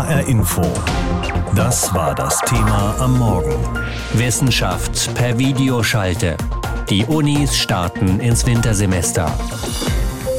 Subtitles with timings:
[0.00, 0.62] HR Info.
[1.54, 3.54] Das war das Thema am Morgen.
[4.14, 6.38] Wissenschaft per Videoschalte.
[6.88, 9.30] Die Unis starten ins Wintersemester.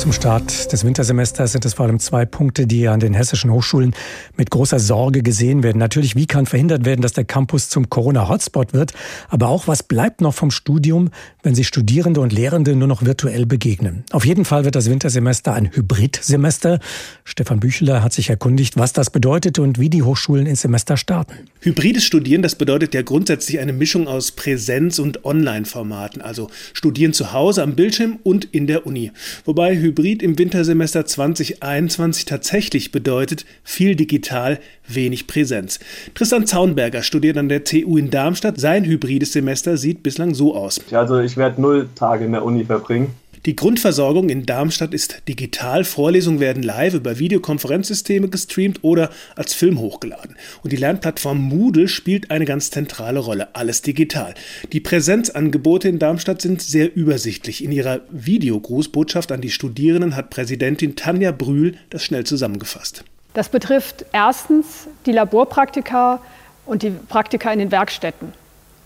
[0.02, 3.94] Zum Start des Wintersemesters sind es vor allem zwei Punkte, die an den hessischen Hochschulen
[4.36, 5.78] mit großer Sorge gesehen werden.
[5.78, 8.94] Natürlich, wie kann verhindert werden, dass der Campus zum Corona-Hotspot wird,
[9.30, 11.12] aber auch, was bleibt noch vom Studium,
[11.44, 14.04] wenn sich Studierende und Lehrende nur noch virtuell begegnen.
[14.10, 16.80] Auf jeden Fall wird das Wintersemester ein Hybridsemester.
[17.24, 21.34] Stefan Bücheler hat sich erkundigt, was das bedeutet und wie die Hochschulen ins Semester starten.
[21.60, 27.34] Hybrides Studieren, das bedeutet ja grundsätzlich eine Mischung aus Präsenz- und Online-Formaten, also Studieren zu
[27.34, 29.12] Hause am Bildschirm und in der Uni.
[29.46, 35.80] Wobei Hybrid im Wintersemester 2021 tatsächlich bedeutet viel digital, wenig Präsenz.
[36.16, 38.58] Tristan Zaunberger studiert an der TU in Darmstadt.
[38.58, 40.80] Sein hybrides Semester sieht bislang so aus.
[40.94, 43.14] Also ich werde null Tage in der Uni verbringen.
[43.48, 45.84] Die Grundversorgung in Darmstadt ist digital.
[45.84, 50.36] Vorlesungen werden live über Videokonferenzsysteme gestreamt oder als Film hochgeladen.
[50.62, 53.56] Und die Lernplattform Moodle spielt eine ganz zentrale Rolle.
[53.56, 54.36] Alles digital.
[54.72, 57.64] Die Präsenzangebote in Darmstadt sind sehr übersichtlich.
[57.64, 63.04] In ihrer Videogrußbotschaft an die Studierenden hat Präsidentin Tanja Brühl das schnell zusammengefasst.
[63.34, 66.22] Das betrifft erstens die Laborpraktika
[66.68, 68.34] und die Praktika in den Werkstätten.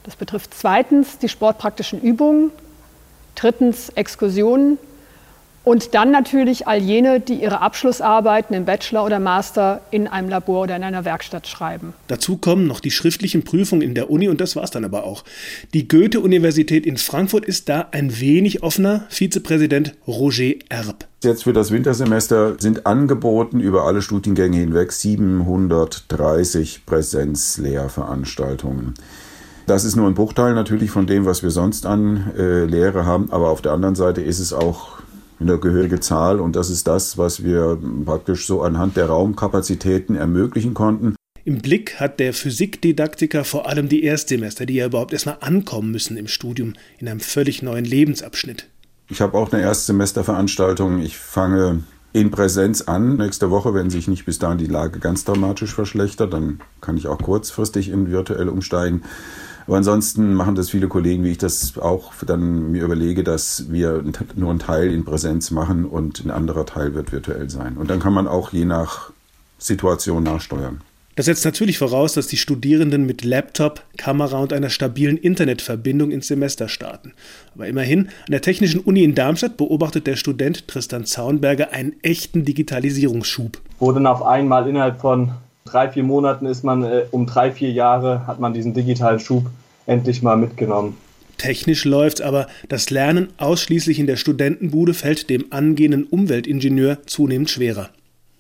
[0.04, 2.52] Das betrifft zweitens die sportpraktischen Übungen,
[3.36, 4.78] drittens Exkursionen
[5.66, 10.62] und dann natürlich all jene, die ihre Abschlussarbeiten im Bachelor oder Master in einem Labor
[10.64, 11.96] oder in einer Werkstatt schreiben.
[12.08, 15.04] Dazu kommen noch die schriftlichen Prüfungen in der Uni und das war es dann aber
[15.04, 15.24] auch.
[15.74, 19.06] Die Goethe-Universität in Frankfurt ist da ein wenig offener.
[19.10, 21.08] Vizepräsident Roger Erb.
[21.24, 28.94] Jetzt für das Wintersemester sind angeboten über alle Studiengänge hinweg 730 Präsenzlehrveranstaltungen.
[29.68, 33.32] Das ist nur ein Bruchteil natürlich von dem, was wir sonst an äh, Lehre haben,
[33.32, 35.00] aber auf der anderen Seite ist es auch
[35.40, 40.74] eine gehörige Zahl und das ist das, was wir praktisch so anhand der Raumkapazitäten ermöglichen
[40.76, 41.16] konnten.
[41.46, 46.18] Im Blick hat der Physikdidaktiker vor allem die Erstsemester, die ja überhaupt erstmal ankommen müssen
[46.18, 48.68] im Studium in einem völlig neuen Lebensabschnitt.
[49.10, 51.02] Ich habe auch eine Erstsemesterveranstaltung.
[51.02, 51.84] Ich fange
[52.14, 53.18] in Präsenz an.
[53.18, 57.08] Nächste Woche, wenn sich nicht bis dahin die Lage ganz dramatisch verschlechtert, dann kann ich
[57.08, 59.04] auch kurzfristig in virtuell umsteigen.
[59.68, 64.04] Aber ansonsten machen das viele Kollegen, wie ich das auch dann mir überlege, dass wir
[64.36, 67.78] nur einen Teil in Präsenz machen und ein anderer Teil wird virtuell sein.
[67.78, 69.12] Und dann kann man auch je nach
[69.58, 70.82] Situation nachsteuern.
[71.16, 76.28] Das setzt natürlich voraus, dass die Studierenden mit Laptop, Kamera und einer stabilen Internetverbindung ins
[76.28, 77.14] Semester starten.
[77.54, 82.44] Aber immerhin, an der Technischen Uni in Darmstadt beobachtet der Student Tristan Zaunberger einen echten
[82.44, 83.62] Digitalisierungsschub.
[83.80, 85.32] Wo dann auf einmal innerhalb von
[85.66, 89.48] drei, vier Monaten ist man, äh, um drei, vier Jahre hat man diesen digitalen Schub
[89.88, 90.96] endlich mal mitgenommen.
[91.40, 97.90] Technisch läuft's, aber das Lernen ausschließlich in der Studentenbude fällt dem angehenden Umweltingenieur zunehmend schwerer.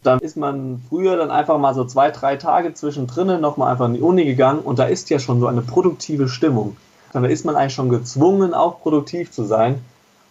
[0.03, 3.95] Dann ist man früher dann einfach mal so zwei, drei Tage zwischendrin nochmal einfach in
[3.95, 6.77] die Uni gegangen und da ist ja schon so eine produktive Stimmung.
[7.11, 9.81] Dann ist man eigentlich schon gezwungen, auch produktiv zu sein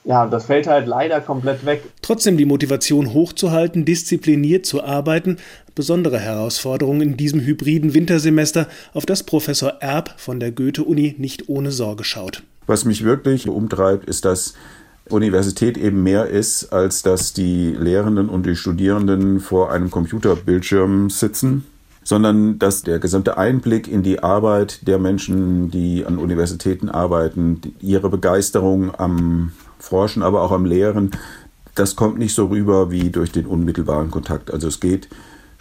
[0.05, 1.83] ja, das fällt halt leider komplett weg.
[2.03, 5.39] Trotzdem die Motivation hochzuhalten, diszipliniert zu arbeiten,
[5.75, 11.73] besondere Herausforderung in diesem hybriden Wintersemester, auf das Professor Erb von der Goethe-Uni nicht ohne
[11.73, 12.43] Sorge schaut.
[12.67, 14.55] Was mich wirklich umtreibt, ist, dass
[15.09, 21.67] Universität eben mehr ist, als dass die Lehrenden und die Studierenden vor einem Computerbildschirm sitzen,
[22.05, 28.09] sondern dass der gesamte Einblick in die Arbeit der Menschen, die an Universitäten arbeiten, ihre
[28.09, 31.11] Begeisterung am Forschen, aber auch am Lehren,
[31.75, 34.53] das kommt nicht so rüber wie durch den unmittelbaren Kontakt.
[34.53, 35.09] Also es geht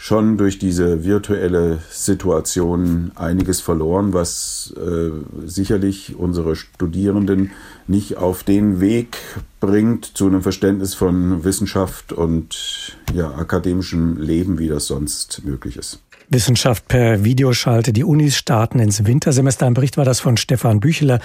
[0.03, 5.11] schon durch diese virtuelle Situation einiges verloren, was äh,
[5.45, 7.51] sicherlich unsere Studierenden
[7.87, 9.17] nicht auf den Weg
[9.61, 15.99] bringt zu einem Verständnis von Wissenschaft und ja, akademischem Leben, wie das sonst möglich ist.
[16.33, 17.93] Wissenschaft per Videoschalte.
[17.93, 19.67] Die Unis starten ins Wintersemester.
[19.67, 21.19] Ein Bericht war das von Stefan Bücheler.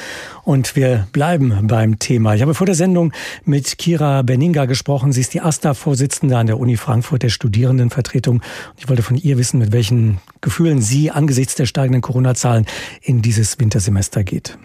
[0.45, 2.35] Und wir bleiben beim Thema.
[2.35, 3.13] Ich habe vor der Sendung
[3.45, 5.13] mit Kira Beninga gesprochen.
[5.13, 8.43] Sie ist die AStA-Vorsitzende an der Uni Frankfurt der Studierendenvertretung.
[8.77, 12.67] Ich wollte von ihr wissen, mit welchen Gefühlen sie angesichts der steigenden Corona-Zahlen
[13.00, 14.59] in dieses Wintersemester geht.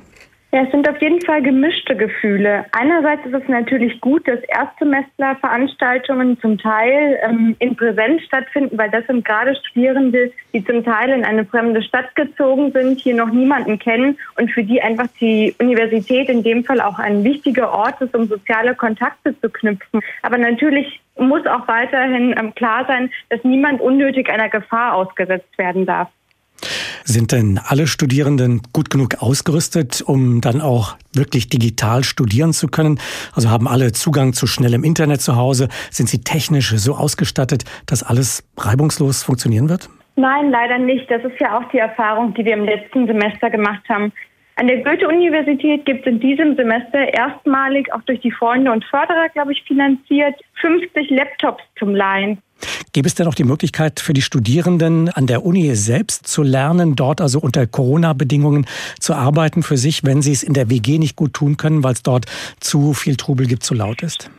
[0.53, 2.65] Ja, es sind auf jeden Fall gemischte Gefühle.
[2.73, 9.03] Einerseits ist es natürlich gut, dass Erstsemesterveranstaltungen zum Teil ähm, in Präsenz stattfinden, weil das
[9.07, 13.79] sind gerade Studierende, die zum Teil in eine fremde Stadt gezogen sind, hier noch niemanden
[13.79, 18.15] kennen und für die einfach die Universität in dem Fall auch ein wichtiger Ort ist,
[18.15, 20.01] um soziale Kontakte zu knüpfen.
[20.21, 25.87] Aber natürlich muss auch weiterhin ähm, klar sein, dass niemand unnötig einer Gefahr ausgesetzt werden
[25.87, 26.09] darf.
[27.05, 32.99] Sind denn alle Studierenden gut genug ausgerüstet, um dann auch wirklich digital studieren zu können?
[33.33, 35.67] Also haben alle Zugang zu schnellem Internet zu Hause?
[35.91, 39.89] Sind sie technisch so ausgestattet, dass alles reibungslos funktionieren wird?
[40.15, 41.09] Nein, leider nicht.
[41.09, 44.13] Das ist ja auch die Erfahrung, die wir im letzten Semester gemacht haben.
[44.55, 49.29] An der Goethe-Universität gibt es in diesem Semester erstmalig, auch durch die Freunde und Förderer,
[49.33, 52.37] glaube ich, finanziert, 50 Laptops zum Leihen.
[52.93, 56.95] Gäbe es denn auch die Möglichkeit für die Studierenden an der Uni selbst zu lernen,
[56.95, 58.67] dort also unter Corona-Bedingungen
[58.99, 61.93] zu arbeiten für sich, wenn sie es in der WG nicht gut tun können, weil
[61.93, 62.25] es dort
[62.59, 64.29] zu viel Trubel gibt, zu laut ist?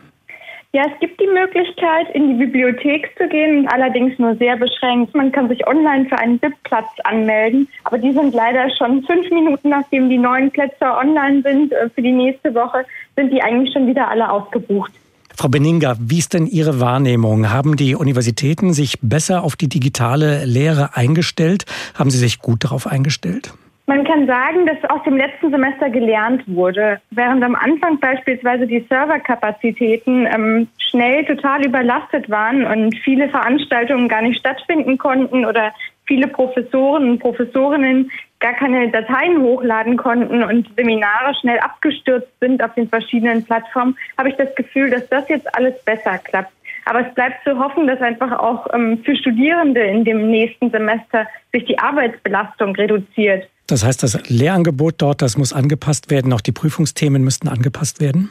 [0.74, 5.14] Ja, es gibt die Möglichkeit, in die Bibliothek zu gehen, allerdings nur sehr beschränkt.
[5.14, 9.68] Man kann sich online für einen BIP-Platz anmelden, aber die sind leider schon fünf Minuten,
[9.68, 12.84] nachdem die neuen Plätze online sind, äh, für die nächste Woche,
[13.14, 14.90] sind die eigentlich schon wieder alle ausgebucht.
[15.36, 17.50] Frau Beninga, wie ist denn Ihre Wahrnehmung?
[17.50, 21.66] Haben die Universitäten sich besser auf die digitale Lehre eingestellt?
[21.94, 23.54] Haben sie sich gut darauf eingestellt?
[23.86, 27.00] Man kann sagen, dass aus dem letzten Semester gelernt wurde.
[27.10, 34.22] Während am Anfang beispielsweise die Serverkapazitäten ähm, schnell total überlastet waren und viele Veranstaltungen gar
[34.22, 35.74] nicht stattfinden konnten oder
[36.06, 38.10] viele Professoren und Professorinnen
[38.40, 44.30] gar keine Dateien hochladen konnten und Seminare schnell abgestürzt sind auf den verschiedenen Plattformen, habe
[44.30, 46.52] ich das Gefühl, dass das jetzt alles besser klappt.
[46.86, 51.26] Aber es bleibt zu hoffen, dass einfach auch ähm, für Studierende in dem nächsten Semester
[51.52, 53.48] sich die Arbeitsbelastung reduziert.
[53.66, 58.30] Das heißt, das Lehrangebot dort, das muss angepasst werden, auch die Prüfungsthemen müssten angepasst werden?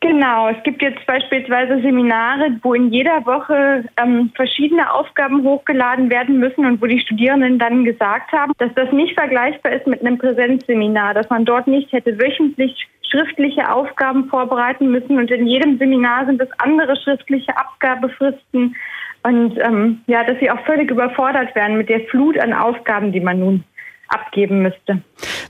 [0.00, 6.38] Genau, es gibt jetzt beispielsweise Seminare, wo in jeder Woche ähm, verschiedene Aufgaben hochgeladen werden
[6.38, 10.18] müssen und wo die Studierenden dann gesagt haben, dass das nicht vergleichbar ist mit einem
[10.18, 16.26] Präsenzseminar, dass man dort nicht hätte wöchentlich schriftliche Aufgaben vorbereiten müssen und in jedem Seminar
[16.26, 18.76] sind es andere schriftliche Abgabefristen
[19.24, 23.20] und ähm, ja, dass sie auch völlig überfordert werden mit der Flut an Aufgaben, die
[23.20, 23.64] man nun
[24.08, 25.02] abgeben müsste.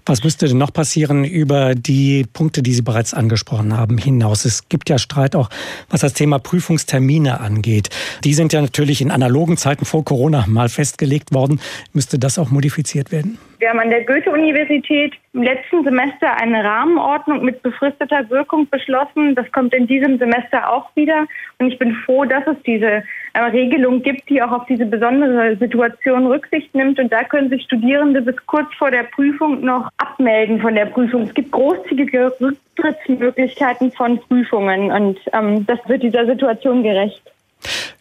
[0.06, 4.44] Was müsste denn noch passieren über die Punkte, die Sie bereits angesprochen haben, hinaus?
[4.44, 5.50] Es gibt ja Streit auch,
[5.90, 7.90] was das Thema Prüfungstermine angeht.
[8.25, 11.60] Die sind ja natürlich in analogen Zeiten vor Corona mal festgelegt worden.
[11.93, 13.38] Müsste das auch modifiziert werden?
[13.58, 19.34] Wir haben an der Goethe-Universität im letzten Semester eine Rahmenordnung mit befristeter Wirkung beschlossen.
[19.34, 21.26] Das kommt in diesem Semester auch wieder.
[21.58, 23.02] Und ich bin froh, dass es diese
[23.46, 26.99] Regelung gibt, die auch auf diese besondere Situation Rücksicht nimmt.
[26.99, 31.23] Und da können sich Studierende bis kurz vor der Prüfung noch abmelden von der Prüfung.
[31.23, 34.90] Es gibt großzügige Rücktrittsmöglichkeiten von Prüfungen.
[34.90, 37.23] Und ähm, das wird dieser Situation gerecht.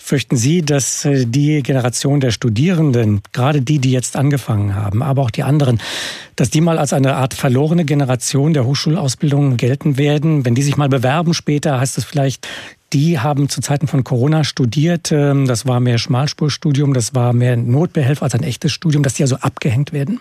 [0.07, 5.23] Fürchten Sie, dass äh, die Generation der Studierenden, gerade die, die jetzt angefangen haben, aber
[5.23, 5.81] auch die anderen,
[6.37, 10.45] dass die mal als eine Art verlorene Generation der Hochschulausbildung gelten werden?
[10.45, 12.47] Wenn die sich mal bewerben später, heißt es vielleicht,
[12.93, 15.11] die haben zu Zeiten von Corona studiert.
[15.11, 19.23] Ähm, das war mehr Schmalspurstudium, das war mehr Notbehelf als ein echtes Studium, dass die
[19.23, 20.19] also abgehängt werden?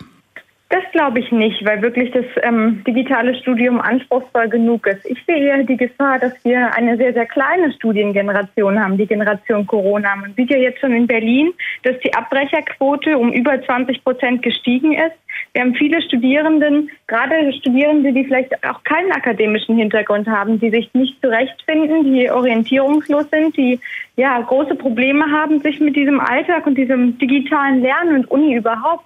[0.69, 5.05] Das glaube ich nicht, weil wirklich das ähm, digitale Studium anspruchsvoll genug ist.
[5.05, 9.65] Ich sehe eher die Gefahr, dass wir eine sehr, sehr kleine Studiengeneration haben, die Generation
[9.65, 10.17] Corona.
[10.17, 11.53] Man sieht ja jetzt schon in Berlin,
[11.83, 15.15] dass die Abbrecherquote um über 20 Prozent gestiegen ist.
[15.57, 20.93] Wir haben viele Studierenden, gerade Studierende, die vielleicht auch keinen akademischen Hintergrund haben, die sich
[20.93, 23.79] nicht zurechtfinden, die orientierungslos sind, die
[24.17, 29.05] ja große Probleme haben, sich mit diesem Alltag und diesem digitalen Lernen und Uni überhaupt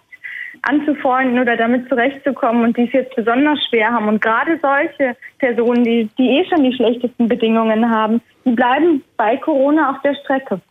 [0.64, 4.08] anzufreunden oder damit zurechtzukommen und die es jetzt besonders schwer haben.
[4.08, 9.38] Und gerade solche Personen, die, die eh schon die schlechtesten Bedingungen haben, die bleiben bei
[9.38, 10.62] Corona auf der Strecke.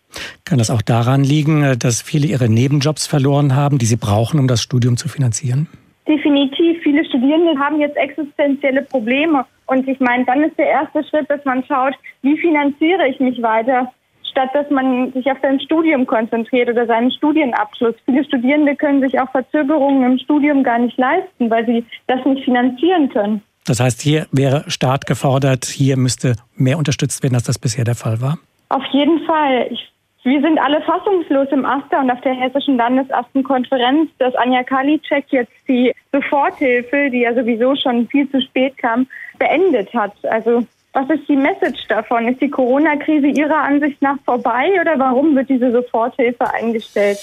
[0.44, 4.48] Kann das auch daran liegen, dass viele ihre Nebenjobs verloren haben, die sie brauchen, um
[4.48, 5.68] das Studium zu finanzieren?
[6.08, 6.82] Definitiv.
[6.82, 9.44] Viele Studierende haben jetzt existenzielle Probleme.
[9.66, 13.40] Und ich meine, dann ist der erste Schritt, dass man schaut, wie finanziere ich mich
[13.40, 13.92] weiter?
[14.40, 17.94] Statt dass man sich auf sein Studium konzentriert oder seinen Studienabschluss.
[18.04, 22.44] Viele Studierende können sich auch Verzögerungen im Studium gar nicht leisten, weil sie das nicht
[22.44, 23.42] finanzieren können.
[23.66, 27.94] Das heißt, hier wäre Staat gefordert, hier müsste mehr unterstützt werden, als das bisher der
[27.94, 28.38] Fall war?
[28.70, 29.68] Auf jeden Fall.
[29.70, 29.92] Ich,
[30.22, 35.52] wir sind alle fassungslos im AStA und auf der Hessischen Landesastenkonferenz, dass Anja Karliczek jetzt
[35.68, 39.06] die Soforthilfe, die ja sowieso schon viel zu spät kam,
[39.38, 40.12] beendet hat.
[40.24, 42.26] Also was ist die Message davon?
[42.26, 47.18] Ist die Corona-Krise Ihrer Ansicht nach vorbei oder warum wird diese Soforthilfe eingestellt?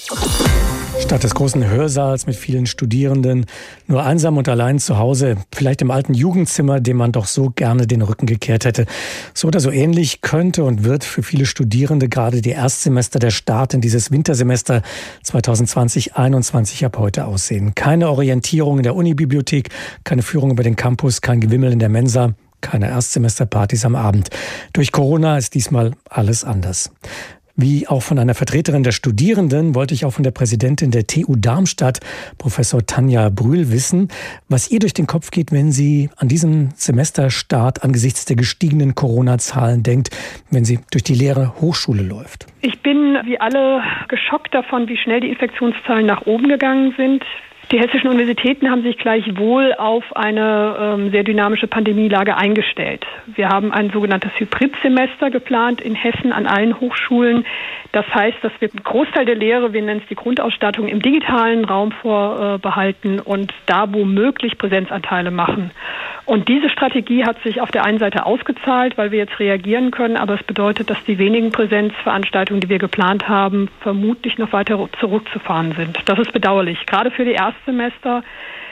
[0.98, 3.44] Statt des großen Hörsaals mit vielen Studierenden,
[3.86, 7.86] nur einsam und allein zu Hause, vielleicht im alten Jugendzimmer, dem man doch so gerne
[7.86, 8.86] den Rücken gekehrt hätte.
[9.34, 13.74] So oder so ähnlich könnte und wird für viele Studierende gerade die Erstsemester der Start
[13.74, 14.82] in dieses Wintersemester
[15.24, 17.74] 2020-21 ab heute aussehen.
[17.74, 19.68] Keine Orientierung in der Unibibliothek,
[20.04, 24.30] keine Führung über den Campus, kein Gewimmel in der Mensa, keine Erstsemesterpartys am Abend.
[24.72, 26.92] Durch Corona ist diesmal alles anders.
[27.60, 31.34] Wie auch von einer Vertreterin der Studierenden wollte ich auch von der Präsidentin der TU
[31.34, 31.98] Darmstadt,
[32.38, 34.10] Professor Tanja Brühl, wissen,
[34.48, 39.82] was ihr durch den Kopf geht, wenn sie an diesem Semesterstart angesichts der gestiegenen Corona-Zahlen
[39.82, 40.10] denkt,
[40.52, 42.46] wenn sie durch die leere Hochschule läuft.
[42.60, 47.24] Ich bin wie alle geschockt davon, wie schnell die Infektionszahlen nach oben gegangen sind.
[47.70, 53.04] Die hessischen Universitäten haben sich gleichwohl auf eine ähm, sehr dynamische Pandemielage eingestellt.
[53.26, 57.44] Wir haben ein sogenanntes Hybridsemester geplant in Hessen an allen Hochschulen.
[57.92, 61.66] Das heißt, dass wir einen Großteil der Lehre, wir nennen es die Grundausstattung, im digitalen
[61.66, 65.70] Raum vorbehalten und da womöglich Präsenzanteile machen.
[66.24, 70.16] Und diese Strategie hat sich auf der einen Seite ausgezahlt, weil wir jetzt reagieren können,
[70.16, 75.72] aber es bedeutet, dass die wenigen Präsenzveranstaltungen, die wir geplant haben, vermutlich noch weiter zurückzufahren
[75.72, 75.98] sind.
[76.06, 78.22] Das ist bedauerlich, gerade für die ersten Erstsemester.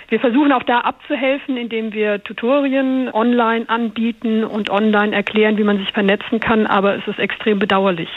[0.08, 5.78] Wir versuchen auch da abzuhelfen, indem wir Tutorien online anbieten und online erklären, wie man
[5.78, 8.08] sich vernetzen kann, aber es ist extrem bedauerlich.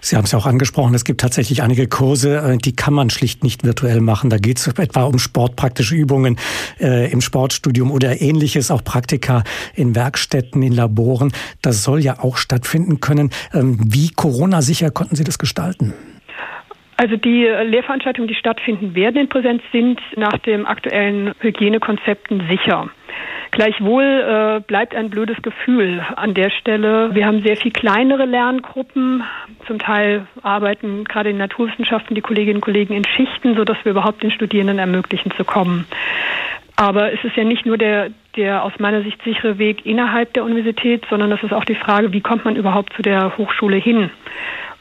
[0.00, 3.10] Sie haben es ja auch angesprochen, es gibt tatsächlich einige Kurse, äh, die kann man
[3.10, 4.30] schlicht nicht virtuell machen.
[4.30, 6.38] Da geht es etwa um sportpraktische Übungen
[6.80, 11.32] äh, im Sportstudium oder ähnliches, auch Praktika in Werkstätten, in Laboren.
[11.60, 13.30] Das soll ja auch stattfinden können.
[13.52, 15.92] Ähm, wie Corona-sicher konnten Sie das gestalten?
[16.96, 22.88] Also die Lehrveranstaltungen, die stattfinden werden in Präsenz, sind nach den aktuellen Hygienekonzepten sicher.
[23.50, 27.14] Gleichwohl äh, bleibt ein blödes Gefühl an der Stelle.
[27.14, 29.22] Wir haben sehr viel kleinere Lerngruppen.
[29.66, 34.22] Zum Teil arbeiten gerade in Naturwissenschaften die Kolleginnen und Kollegen in Schichten, sodass wir überhaupt
[34.24, 35.86] den Studierenden ermöglichen zu kommen.
[36.76, 40.42] Aber es ist ja nicht nur der, der aus meiner Sicht sichere Weg innerhalb der
[40.42, 44.10] Universität, sondern es ist auch die Frage, wie kommt man überhaupt zu der Hochschule hin?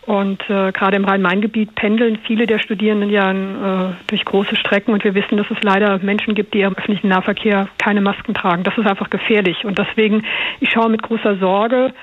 [0.06, 5.04] Und äh, gerade im Rhein-Main-Gebiet pendeln viele der Studierenden ja äh, durch große Strecken und
[5.06, 8.64] wir wissen, dass es leider Menschen gibt, die im öffentlichen Nahverkehr keine Masken tragen.
[8.64, 10.26] Das ist einfach gefährlich und deswegen,
[10.60, 11.94] ich schaue mit großer Sorge,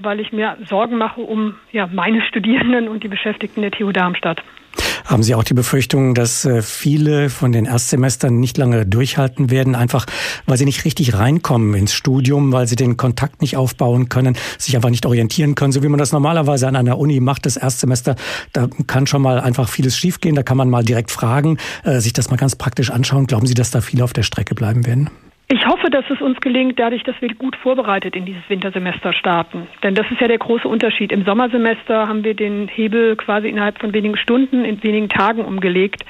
[0.00, 4.42] weil ich mir Sorgen mache um ja, meine Studierenden und die Beschäftigten der TU Darmstadt.
[5.04, 9.74] Haben Sie auch die Befürchtung, dass äh, viele von den Erstsemestern nicht lange durchhalten werden,
[9.74, 10.06] einfach
[10.46, 14.76] weil sie nicht richtig reinkommen ins Studium, weil sie den Kontakt nicht aufbauen können, sich
[14.76, 18.16] einfach nicht orientieren können, so wie man das normalerweise an einer Uni macht, das Erstsemester.
[18.52, 22.14] Da kann schon mal einfach vieles schiefgehen, da kann man mal direkt fragen, äh, sich
[22.14, 23.26] das mal ganz praktisch anschauen.
[23.26, 25.10] Glauben Sie, dass da viele auf der Strecke bleiben werden?
[25.46, 29.66] Ich hoffe, dass es uns gelingt, dadurch, dass wir gut vorbereitet in dieses Wintersemester starten.
[29.82, 31.12] Denn das ist ja der große Unterschied.
[31.12, 36.02] Im Sommersemester haben wir den Hebel quasi innerhalb von wenigen Stunden, in wenigen Tagen umgelegt.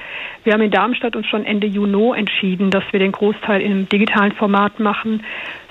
[0.45, 4.31] Wir haben in Darmstadt uns schon Ende Juni entschieden, dass wir den Großteil im digitalen
[4.31, 5.21] Format machen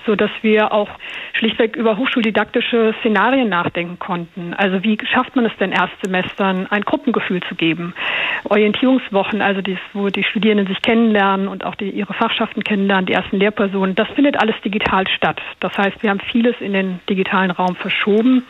[0.07, 0.89] so dass wir auch
[1.33, 4.55] schlichtweg über hochschuldidaktische Szenarien nachdenken konnten.
[4.55, 7.95] Also wie schafft man es denn Erstsemestern, ein Gruppengefühl zu geben?
[8.45, 13.15] Orientierungswochen, also dies, wo die Studierenden sich kennenlernen und auch die, ihre Fachschaften kennenlernen, die
[13.15, 15.41] ersten Lehrpersonen, das findet alles digital statt.
[15.61, 18.45] Das heißt, wir haben vieles in den digitalen Raum verschoben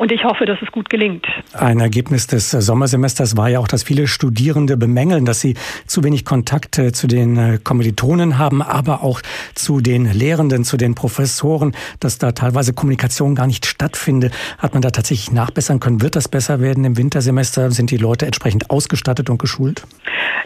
[0.00, 1.26] und ich hoffe, dass es gut gelingt.
[1.52, 6.24] Ein Ergebnis des Sommersemesters war ja auch, dass viele Studierende bemängeln, dass sie zu wenig
[6.24, 9.20] Kontakt zu den äh, Kommilitonen haben, aber auch
[9.54, 14.32] zu den Lehrenden, zu den Professoren, dass da teilweise Kommunikation gar nicht stattfindet.
[14.56, 16.00] Hat man da tatsächlich nachbessern können?
[16.00, 17.70] Wird das besser werden im Wintersemester?
[17.70, 19.82] Sind die Leute entsprechend ausgestattet und geschult?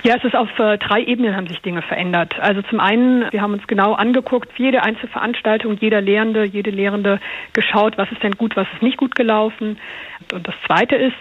[0.03, 2.35] Ja, es ist auf äh, drei Ebenen haben sich Dinge verändert.
[2.41, 7.21] Also zum einen, wir haben uns genau angeguckt, jede einzelne Veranstaltung, jeder Lehrende, jede Lehrende
[7.53, 9.79] geschaut, was ist denn gut, was ist nicht gut gelaufen laufen.
[10.33, 11.17] Und das Zweite ist,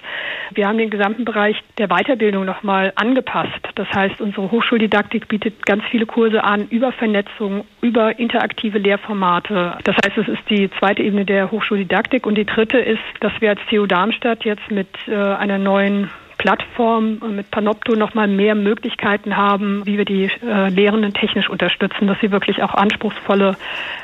[0.53, 3.59] wir haben den gesamten Bereich der Weiterbildung nochmal angepasst.
[3.75, 9.77] Das heißt, unsere Hochschuldidaktik bietet ganz viele Kurse an über Vernetzung, über interaktive Lehrformate.
[9.83, 12.25] Das heißt, es ist die zweite Ebene der Hochschuldidaktik.
[12.25, 16.09] Und die dritte ist, dass wir als TU Darmstadt jetzt mit äh, einer neuen
[16.43, 22.17] Plattform mit Panopto nochmal mehr Möglichkeiten haben, wie wir die äh, Lehrenden technisch unterstützen, dass
[22.19, 23.55] sie wirklich auch anspruchsvolle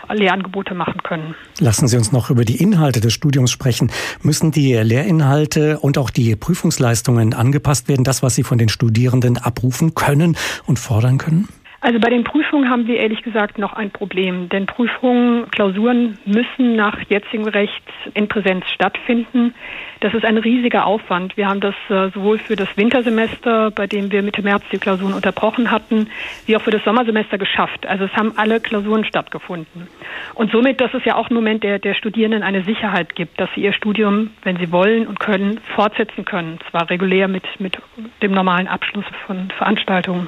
[0.10, 1.36] Lehrangebote machen können.
[1.60, 3.92] Lassen Sie uns noch über die Inhalte des Studiums sprechen.
[4.24, 9.38] Müssen die Lehrinhalte und auch die Prüfungsleistungen angepasst werden, das, was Sie von den Studierenden
[9.38, 11.50] abrufen können und fordern können?
[11.82, 16.76] Also bei den Prüfungen haben wir ehrlich gesagt noch ein Problem, denn Prüfungen, Klausuren müssen
[16.76, 17.84] nach jetzigem Recht
[18.14, 19.54] in Präsenz stattfinden.
[20.02, 21.38] Das ist ein riesiger Aufwand.
[21.38, 25.14] Wir haben das äh, sowohl für das Wintersemester, bei dem wir Mitte März die Klausuren
[25.14, 26.10] unterbrochen hatten,
[26.46, 27.88] wie auch für das Sommersemester geschafft.
[27.88, 29.88] Also es haben alle Klausuren stattgefunden.
[30.36, 33.50] Und somit, dass es ja auch im Moment der, der Studierenden eine Sicherheit gibt, dass
[33.56, 36.60] sie ihr Studium, wenn sie wollen und können, fortsetzen können.
[36.70, 37.78] Zwar regulär mit, mit
[38.22, 40.28] dem normalen Abschluss von Veranstaltungen.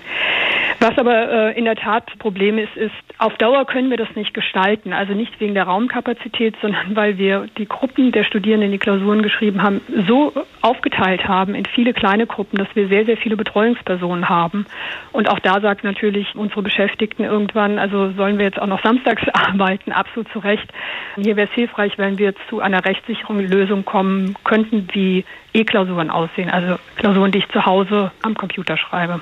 [0.79, 4.33] Was aber äh, in der Tat Problem ist, ist, auf Dauer können wir das nicht
[4.33, 4.93] gestalten.
[4.93, 9.61] Also nicht wegen der Raumkapazität, sondern weil wir die Gruppen der Studierenden, die Klausuren geschrieben
[9.61, 14.65] haben, so aufgeteilt haben in viele kleine Gruppen, dass wir sehr, sehr viele Betreuungspersonen haben.
[15.11, 19.23] Und auch da sagt natürlich unsere Beschäftigten irgendwann, also sollen wir jetzt auch noch samstags
[19.33, 20.71] arbeiten, absolut zu Recht.
[21.15, 26.49] Hier wäre es hilfreich, wenn wir zu einer rechtssicheren Lösung kommen könnten, wie E-Klausuren aussehen,
[26.49, 29.21] also Klausuren, die ich zu Hause am Computer schreibe.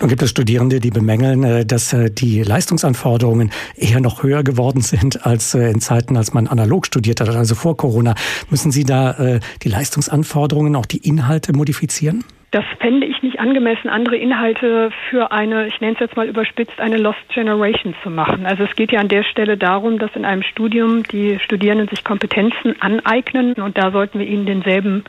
[0.00, 4.80] Nun gibt es Studierende, die bemängeln, äh, dass äh, die Leistungsanforderungen eher noch höher geworden
[4.80, 8.14] sind als äh, in Zeiten, als man analog studiert hat, also vor Corona.
[8.50, 12.24] Müssen Sie da die Leistungsanforderungen, auch die Inhalte modifizieren?
[12.50, 16.80] Das fände ich nicht angemessen, andere Inhalte für eine, ich nenne es jetzt mal überspitzt,
[16.80, 18.46] eine Lost Generation zu machen.
[18.46, 22.04] Also es geht ja an der Stelle darum, dass in einem Studium die Studierenden sich
[22.04, 25.04] Kompetenzen aneignen und da sollten wir ihnen denselben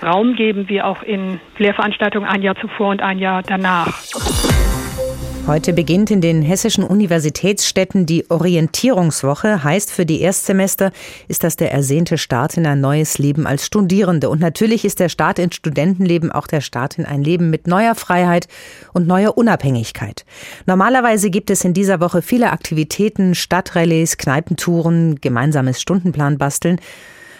[0.00, 3.98] Raum geben wie auch in Lehrveranstaltungen ein Jahr zuvor und ein Jahr danach.
[5.46, 9.62] Heute beginnt in den hessischen Universitätsstädten die Orientierungswoche.
[9.62, 10.90] Heißt für die Erstsemester
[11.28, 14.28] ist das der ersehnte Start in ein neues Leben als Studierende.
[14.28, 17.94] Und natürlich ist der Start ins Studentenleben auch der Start in ein Leben mit neuer
[17.94, 18.48] Freiheit
[18.92, 20.24] und neuer Unabhängigkeit.
[20.66, 26.80] Normalerweise gibt es in dieser Woche viele Aktivitäten, Stadtrallyes, Kneipentouren, gemeinsames Stundenplan basteln.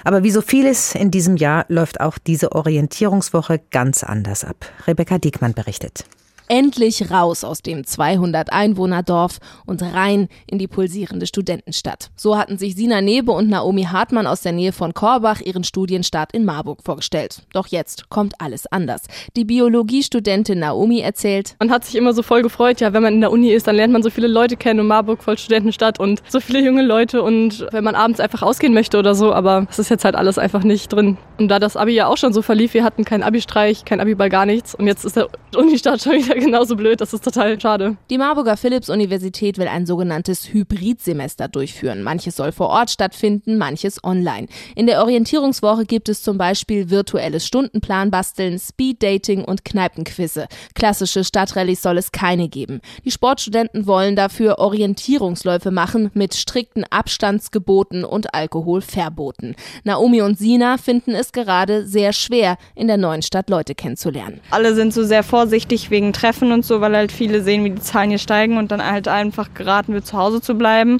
[0.04, 4.64] Aber wie so vieles in diesem Jahr läuft auch diese Orientierungswoche ganz anders ab.
[4.86, 6.04] Rebecca Diekmann berichtet.
[6.48, 12.10] Endlich raus aus dem 200 Einwohner Dorf und rein in die pulsierende Studentenstadt.
[12.14, 16.32] So hatten sich Sina Nebe und Naomi Hartmann aus der Nähe von Korbach ihren Studienstart
[16.32, 17.42] in Marburg vorgestellt.
[17.52, 19.02] Doch jetzt kommt alles anders.
[19.34, 21.56] Die Biologiestudentin Naomi erzählt.
[21.58, 23.74] Man hat sich immer so voll gefreut, ja, wenn man in der Uni ist, dann
[23.74, 27.22] lernt man so viele Leute kennen und Marburg voll Studentenstadt und so viele junge Leute
[27.22, 30.38] und wenn man abends einfach ausgehen möchte oder so, aber es ist jetzt halt alles
[30.38, 31.16] einfach nicht drin.
[31.38, 34.30] Und da das Abi ja auch schon so verlief, wir hatten keinen Abi-Streich, kein Abi-Ball,
[34.30, 37.00] gar nichts und jetzt ist der Uni-Start schon wieder genauso blöd.
[37.00, 37.96] Das ist total schade.
[38.10, 42.02] Die Marburger Philipps-Universität will ein sogenanntes Hybridsemester durchführen.
[42.02, 44.48] Manches soll vor Ort stattfinden, manches online.
[44.74, 50.46] In der Orientierungswoche gibt es zum Beispiel virtuelles Stundenplan basteln, Speed-Dating und Kneipenquizze.
[50.74, 52.80] Klassische Stadtrallyes soll es keine geben.
[53.04, 59.56] Die Sportstudenten wollen dafür Orientierungsläufe machen mit strikten Abstandsgeboten und Alkoholverboten.
[59.84, 64.40] Naomi und Sina finden es gerade sehr schwer, in der neuen Stadt Leute kennenzulernen.
[64.50, 67.80] Alle sind so sehr vorsichtig wegen Treffen und so, weil halt viele sehen, wie die
[67.80, 70.98] Zahlen hier steigen und dann halt einfach geraten wird, zu Hause zu bleiben.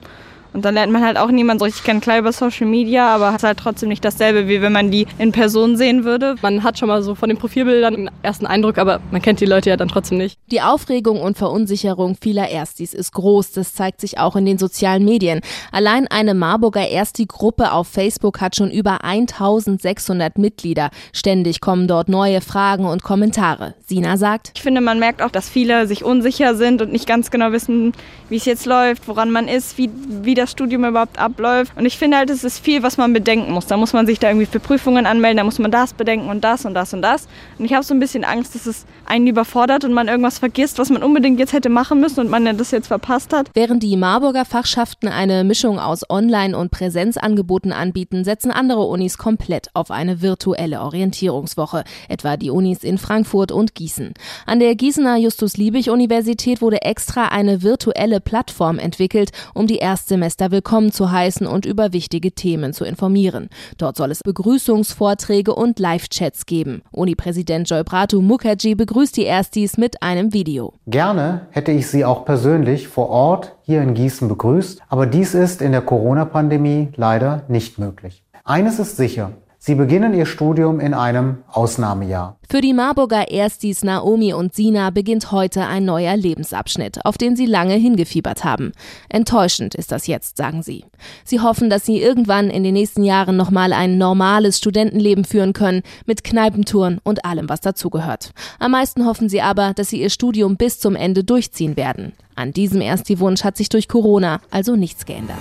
[0.56, 3.28] Und dann lernt man halt auch niemanden so richtig kennen, klar über Social Media, aber
[3.28, 6.34] es ist halt trotzdem nicht dasselbe, wie wenn man die in Person sehen würde.
[6.40, 9.44] Man hat schon mal so von den Profilbildern einen ersten Eindruck, aber man kennt die
[9.44, 10.38] Leute ja dann trotzdem nicht.
[10.50, 13.52] Die Aufregung und Verunsicherung vieler Erstis ist groß.
[13.52, 15.42] Das zeigt sich auch in den sozialen Medien.
[15.72, 20.88] Allein eine Marburger Ersti-Gruppe auf Facebook hat schon über 1600 Mitglieder.
[21.12, 23.74] Ständig kommen dort neue Fragen und Kommentare.
[23.86, 27.30] Sina sagt, ich finde, man merkt auch, dass viele sich unsicher sind und nicht ganz
[27.30, 27.92] genau wissen,
[28.30, 29.90] wie es jetzt läuft, woran man ist, wie,
[30.22, 31.76] wie das das Studium überhaupt abläuft.
[31.76, 33.66] Und ich finde halt, es ist viel, was man bedenken muss.
[33.66, 36.44] Da muss man sich da irgendwie für Prüfungen anmelden, da muss man das bedenken und
[36.44, 37.28] das und das und das.
[37.58, 40.78] Und ich habe so ein bisschen Angst, dass es einen überfordert und man irgendwas vergisst,
[40.78, 43.50] was man unbedingt jetzt hätte machen müssen und man das jetzt verpasst hat.
[43.54, 49.68] Während die Marburger Fachschaften eine Mischung aus Online- und Präsenzangeboten anbieten, setzen andere Unis komplett
[49.74, 54.14] auf eine virtuelle Orientierungswoche, etwa die Unis in Frankfurt und Gießen.
[54.46, 60.92] An der Gießener Justus-Liebig-Universität wurde extra eine virtuelle Plattform entwickelt, um die Erstsemester Semester willkommen
[60.92, 63.48] zu heißen und über wichtige Themen zu informieren.
[63.78, 66.82] Dort soll es Begrüßungsvorträge und Live-Chats geben.
[66.90, 70.74] Uni-Präsident Joy Pratu Mukherjee begrüßt die Erstis mit einem Video.
[70.86, 75.62] Gerne hätte ich Sie auch persönlich vor Ort hier in Gießen begrüßt, aber dies ist
[75.62, 78.22] in der Corona-Pandemie leider nicht möglich.
[78.44, 79.32] Eines ist sicher,
[79.66, 82.38] Sie beginnen Ihr Studium in einem Ausnahmejahr.
[82.48, 87.46] Für die Marburger Erstis Naomi und Sina beginnt heute ein neuer Lebensabschnitt, auf den sie
[87.46, 88.70] lange hingefiebert haben.
[89.08, 90.84] Enttäuschend ist das jetzt, sagen sie.
[91.24, 95.82] Sie hoffen, dass sie irgendwann in den nächsten Jahren nochmal ein normales Studentenleben führen können,
[96.06, 98.30] mit Kneipentouren und allem, was dazugehört.
[98.60, 102.12] Am meisten hoffen sie aber, dass sie ihr Studium bis zum Ende durchziehen werden.
[102.36, 105.36] An diesem Ersti-Wunsch hat sich durch Corona also nichts geändert.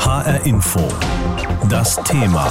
[0.00, 0.80] HR Info.
[1.68, 2.50] Das Thema.